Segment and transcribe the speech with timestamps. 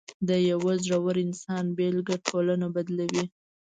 [0.27, 3.25] د یو زړور انسان بېلګه ټولنه بدلوي.